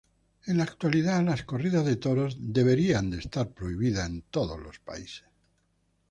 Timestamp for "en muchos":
4.09-4.79